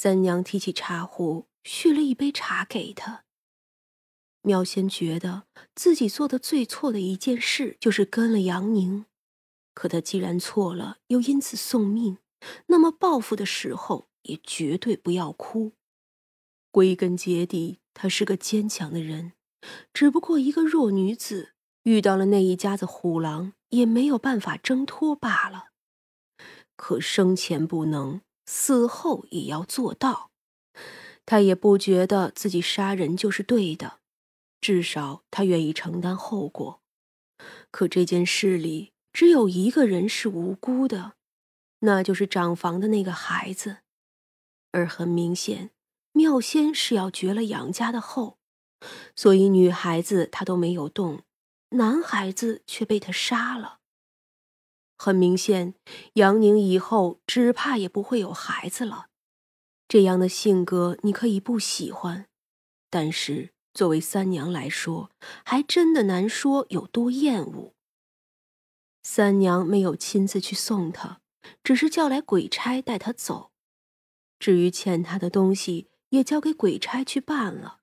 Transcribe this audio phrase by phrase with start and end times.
[0.00, 3.24] 三娘提起茶壶，续了一杯茶给他。
[4.42, 9.06] 妙仙觉得自己做的最错的一件事就是跟了杨宁，
[9.74, 12.18] 可他既然错了，又因此送命，
[12.66, 15.72] 那么报复的时候也绝对不要哭。
[16.70, 19.32] 归根结底，她是个坚强的人，
[19.92, 25.70] 只不过一个弱女子遇到了那一家子虎狼，也没有办法挣脱罢了。
[26.76, 28.20] 可生前不能，
[28.50, 30.30] 死后也要做到。
[31.26, 33.98] 他也不觉得自己杀人就是对的。
[34.62, 36.80] 至少他愿意承担后果，
[37.70, 41.12] 可这件事里只有一个人是无辜的，
[41.80, 43.80] 那就是长房的那个孩子。
[44.72, 45.70] 而很明显，
[46.12, 48.38] 妙仙是要绝了杨家的后，
[49.14, 51.22] 所以女孩子她都没有动，
[51.70, 53.77] 男孩子却被他杀了。
[54.98, 55.74] 很明显，
[56.14, 59.06] 杨宁以后只怕也不会有孩子了。
[59.86, 62.26] 这样的性格你可以不喜欢，
[62.90, 63.50] 但是。
[63.74, 65.10] 作为三娘来说，
[65.44, 67.74] 还真的难说有多厌恶。
[69.04, 71.20] 三娘没有亲自去送他，
[71.62, 73.52] 只是叫来鬼差带他走。
[74.40, 77.78] 至于欠他的东西，也交给鬼差去办了。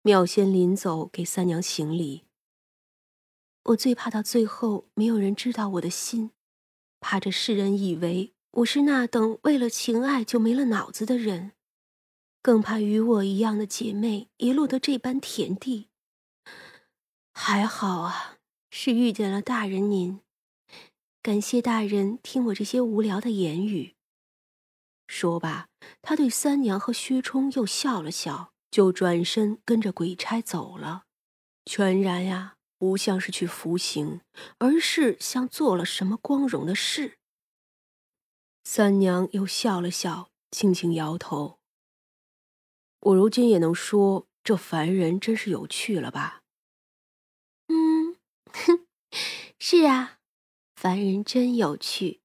[0.00, 2.24] 妙仙临走给三娘行礼。
[3.68, 6.30] 我最怕到最后没有人知道我的心，
[7.00, 11.52] 怕这世人以为我是那等为了情爱就没了脑子的人。
[12.40, 15.88] 更怕与我一样的姐妹也落得这般田地。
[17.34, 18.38] 还好啊，
[18.70, 20.20] 是遇见了大人您，
[21.20, 23.96] 感谢大人听我这些无聊的言语。
[25.08, 25.68] 说罢，
[26.00, 31.04] 他对三娘和薛冲又笑了笑，就转身跟着鬼差走了。
[31.66, 34.20] 全然呀，不像是去服刑，
[34.58, 37.18] 而是像做了什么光荣的事。
[38.64, 41.58] 三娘又笑了笑，轻轻摇头。
[43.00, 46.42] 我如今也能说，这凡人真是有趣了吧？
[47.68, 48.16] 嗯，
[48.52, 48.86] 哼，
[49.58, 50.18] 是啊，
[50.76, 52.20] 凡人真有趣。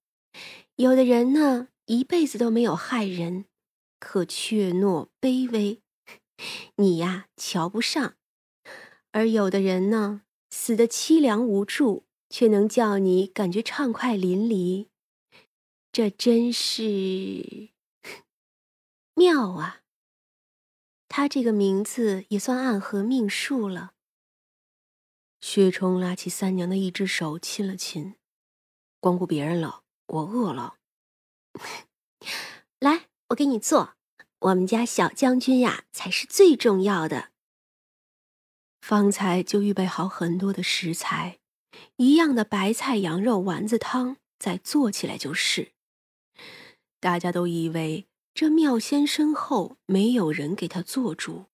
[0.76, 3.46] 有的人呢，一辈子都没有害人，
[4.00, 5.82] 可怯懦卑微，
[6.78, 8.16] 你呀瞧不上；
[9.12, 10.24] 而有的人呢，
[10.56, 14.88] 死的凄凉无助，却能叫你感觉畅快淋漓。
[15.92, 17.72] 这真是
[19.16, 19.82] 妙啊！
[21.10, 23.94] 他这个名字也算暗合命数了。
[25.42, 28.14] 薛冲拉起三娘的一只手，亲了亲，
[29.00, 30.76] 光顾别人了，我饿了。
[32.80, 33.96] 来，我给你做。
[34.42, 37.33] 我们家小将军呀，才是最重要的。
[38.84, 41.40] 方才就预备好很多的食材，
[41.96, 45.72] 一样的白菜羊肉丸子汤，再做起来就是。
[47.00, 48.06] 大家都以为。
[48.36, 51.46] 这妙仙身后没有人给他做主，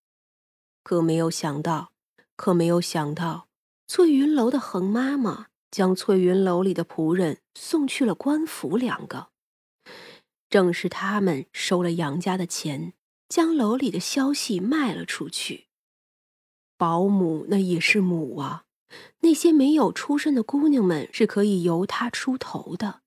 [0.81, 1.91] 可没有想到，
[2.35, 3.47] 可没有想到，
[3.85, 9.27] 翠云楼的恒妈妈将翠云楼里的仆人送去了官府两个，
[10.49, 12.93] 正是他们收了杨家的钱，
[13.27, 15.68] 将楼里的消息卖了出去。
[16.79, 18.63] 保姆那也是母啊，
[19.19, 23.01] 那些没有出身的姑娘们是可以由她出头的，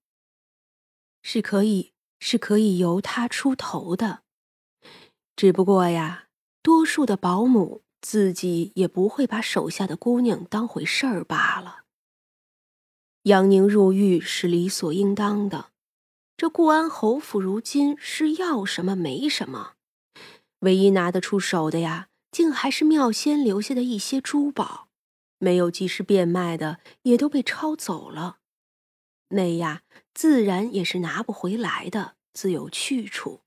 [1.22, 1.88] 是可以。
[2.24, 4.22] 是可以由他出头的，
[5.34, 6.28] 只不过呀，
[6.62, 11.82] 多数的保姆自己也不会把手下的姑娘当回事儿罢了。
[13.24, 15.72] 杨宁入狱是理所应当的，
[16.36, 19.72] 这固安侯府如今是要什么没什么，
[20.60, 24.88] 唯一拿得出手的呀，竟还是妙仙留下的一些珠宝，
[25.38, 28.38] 没有及时变卖的也都被抄走了。
[29.28, 29.82] 那呀，
[30.12, 33.40] 自然也是拿不回来的，自有去处。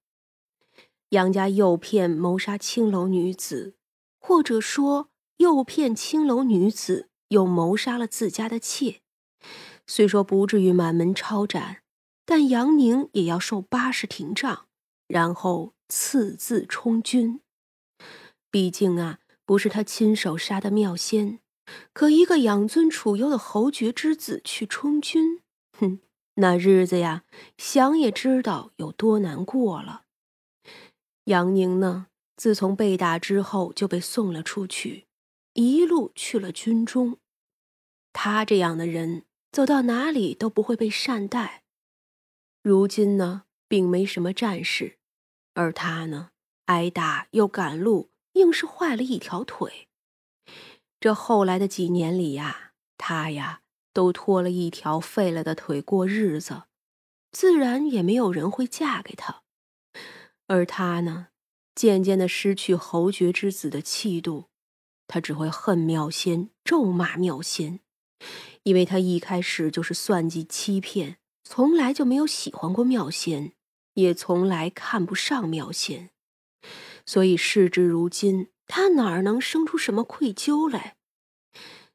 [1.09, 3.75] 杨家诱骗谋杀青楼女子，
[4.19, 9.01] 或者说诱骗青楼女子又谋杀了自家的妾，
[9.85, 11.83] 虽说不至于满门抄斩，
[12.25, 14.67] 但杨宁也要受八十廷杖，
[15.07, 17.41] 然后赐字充军。
[18.55, 21.41] 毕竟啊，不是他亲手杀的妙仙，
[21.91, 25.41] 可一个养尊处优的侯爵之子去充军。
[25.77, 25.99] 哼，
[26.35, 27.25] 那日子呀，
[27.57, 30.03] 想也知道有多难过了。
[31.25, 32.07] 杨宁呢，
[32.37, 35.07] 自从被打之后就被送了出去，
[35.55, 37.17] 一路去了军中。
[38.13, 41.63] 他这样的人，走到哪里都不会被善待。
[42.63, 44.97] 如今呢，并没什么战事，
[45.55, 46.29] 而他呢，
[46.67, 49.89] 挨打又赶路，硬是坏了一条腿。
[51.01, 53.63] 这后来的几年里呀，他呀。
[53.95, 56.63] 都拖了一条废了的腿过日子，
[57.31, 59.43] 自然也没有人会嫁给他。
[60.47, 61.27] 而他呢，
[61.73, 64.49] 渐渐的失去侯爵之子的气度，
[65.07, 67.79] 他只会恨妙仙，咒骂妙仙，
[68.63, 73.53] 因为他一开始就是算计欺骗，从来就没有喜欢过妙仙，
[73.93, 76.09] 也从来看不上妙仙，
[77.05, 80.97] 所以事至如今，他哪儿能生出什么愧疚来？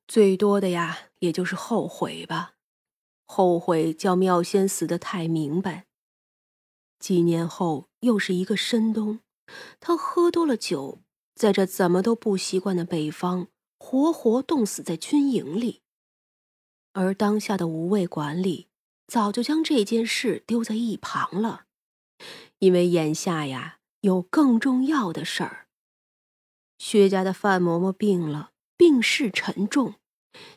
[0.06, 2.54] 最多的呀，也就是后悔吧。
[3.24, 5.86] 后悔叫妙仙死得太明白。
[6.98, 9.20] 几年后，又是一个深冬，
[9.78, 11.00] 他喝多了酒，
[11.34, 13.48] 在这怎么都不习惯的北方，
[13.78, 15.82] 活活冻死在军营里。
[16.92, 18.68] 而当下的无畏管理
[19.06, 21.66] 早就将这件事丢在一旁了，
[22.58, 25.66] 因为眼下呀，有更重要的事儿。
[26.78, 29.96] 薛家的范嬷嬷病了，病势沉重，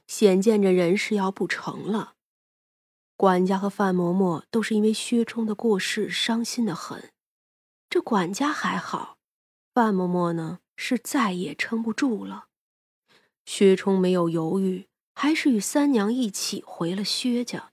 [0.08, 2.16] 显见着人事要不成了。
[3.16, 7.12] 管家和范嬷嬷都是因为薛冲的过世伤心的很，
[7.90, 9.18] 这管家还好，
[9.74, 12.48] 范嬷嬷呢是再也撑不住了。
[13.46, 17.72] 薛冲没有犹豫，还是与三娘一起回了薛家。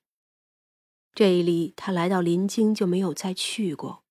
[1.14, 4.02] 这里他来到临京就没有再去过，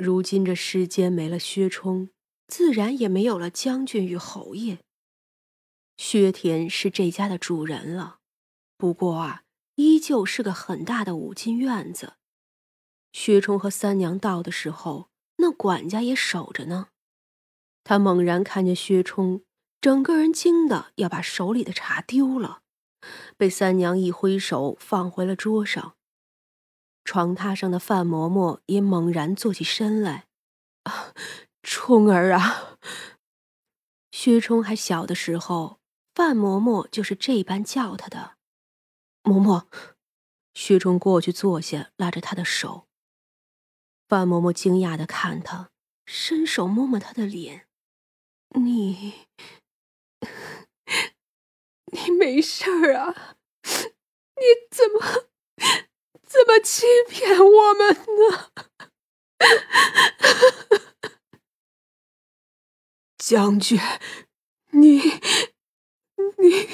[0.00, 2.08] 如今这世间没了薛冲，
[2.46, 4.78] 自然也没有了将军与侯爷。
[5.98, 8.20] 薛田是这家的主人了，
[8.78, 9.42] 不过啊。
[9.76, 12.14] 依旧是个很大的五进院子。
[13.12, 16.88] 薛冲和三娘到的时候，那管家也守着呢。
[17.82, 19.42] 他猛然看见薛冲，
[19.80, 22.60] 整个人惊得要把手里的茶丢了，
[23.38, 25.96] 被三娘一挥手放回了桌上。
[27.04, 30.26] 床榻上的范嬷嬷也猛然坐起身来
[31.62, 32.78] ：“冲儿啊！”
[34.12, 35.80] 薛冲还小的时候，
[36.14, 38.36] 范嬷嬷就是这般叫他的。
[39.22, 39.66] 嬷嬷，
[40.54, 42.86] 薛冲过去坐下，拉着他的手。
[44.08, 45.70] 范嬷嬷惊讶的看他，
[46.06, 47.66] 伸手摸摸他的脸
[48.58, 49.26] ：“你，
[51.92, 53.36] 你没事儿啊？
[54.40, 55.28] 你怎么，
[56.30, 58.50] 怎么欺骗我们呢？”
[63.18, 63.80] 将军，
[64.70, 65.00] 你，
[66.38, 66.68] 你。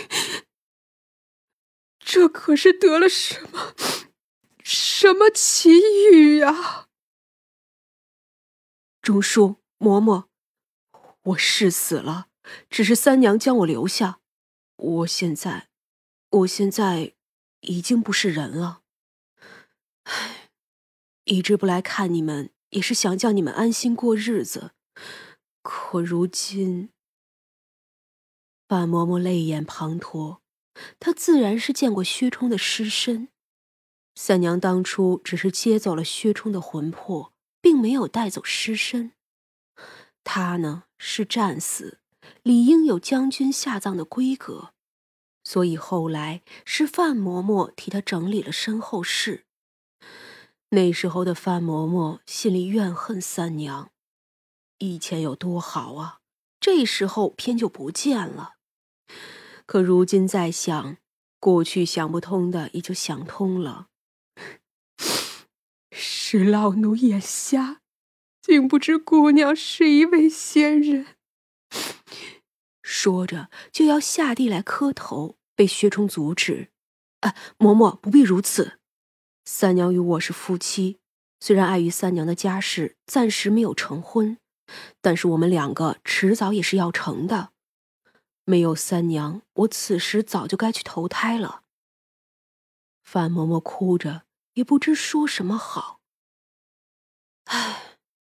[1.98, 3.74] 这可是得了什么
[4.62, 5.70] 什么奇
[6.12, 6.88] 遇呀！
[9.00, 10.26] 钟叔、嬷嬷，
[11.22, 12.28] 我是死了，
[12.68, 14.20] 只是三娘将我留下。
[14.76, 15.68] 我现在，
[16.30, 17.14] 我现在
[17.60, 18.82] 已经不是人了。
[21.26, 24.70] 一直不来看你们，也是想叫你们安心过日子。
[25.60, 26.90] 可如今，
[28.68, 30.38] 范嬷嬷泪眼滂沱。
[31.00, 33.28] 她自然是见过薛冲的尸身，
[34.14, 39.10] 三娘当初只是接走了薛冲的魂魄，并没有带走尸身。
[40.22, 41.98] 他呢是战死，
[42.44, 44.74] 理应有将军下葬的规格，
[45.42, 49.45] 所以后来是范嬷嬷替他整理了身后事。
[50.70, 53.90] 那时候的范嬷嬷心里怨恨三娘，
[54.78, 56.18] 以前有多好啊，
[56.58, 58.54] 这时候偏就不见了。
[59.64, 60.96] 可如今再想，
[61.38, 63.86] 过去想不通的也就想通了。
[65.92, 67.80] 是老奴眼瞎，
[68.42, 71.06] 竟不知姑娘是一位仙人。
[72.82, 76.70] 说着就要下地来磕头，被薛冲阻止。
[77.20, 78.80] 啊，嬷嬷不必如此。
[79.48, 80.98] 三娘与我是夫妻，
[81.38, 84.38] 虽然碍于三娘的家事，暂时没有成婚，
[85.00, 87.52] 但是我们两个迟早也是要成的。
[88.44, 91.62] 没有三娘，我此时早就该去投胎了。
[93.04, 94.24] 范嬷嬷哭着，
[94.54, 96.00] 也不知说什么好。
[97.44, 97.98] 唉，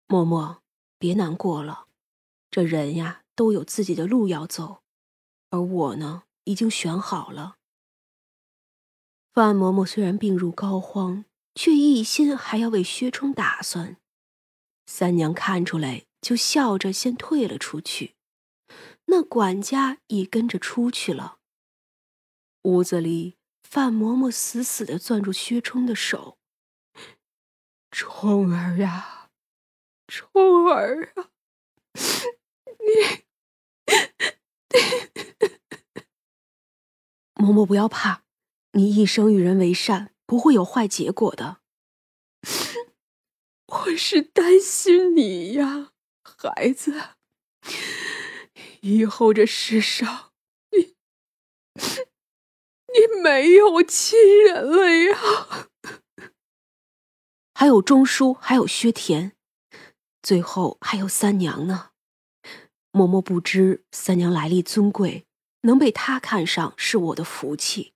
[0.09, 0.59] 嬷嬷，
[0.99, 1.87] 别难过了，
[2.51, 4.83] 这人呀都有自己的路要走，
[5.51, 7.56] 而我呢，已经选好了。
[9.37, 11.25] 范嬷嬷虽然病入膏肓，
[11.55, 13.99] 却一心还要为薛冲打算。
[14.87, 18.15] 三娘看出来，就笑着先退了出去。
[19.05, 21.37] 那管家也跟着出去了。
[22.63, 26.39] 屋子里，范嬷嬷死死的攥住薛冲的手。
[27.91, 29.29] 冲儿呀，
[30.09, 31.29] 冲儿啊，
[32.65, 33.27] 你，
[37.45, 38.23] 嬷嬷不要怕，
[38.77, 41.63] 你一生与人为善，不会有坏结果的。
[43.67, 45.93] 我是担心你呀，
[46.23, 46.93] 孩子。
[48.83, 50.33] 以后这世上，
[50.73, 50.95] 你
[51.75, 55.71] 你没有亲人了呀。
[57.55, 59.33] 还有钟叔，还有薛田，
[60.23, 61.93] 最后还有三娘呢。
[62.93, 65.25] 嬷嬷不知三娘来历尊贵，
[65.63, 67.95] 能被她看上是我的福气。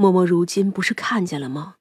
[0.00, 1.74] 嬷嬷如今不是看见了吗？